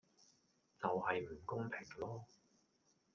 [0.81, 2.23] 就係唔公平囉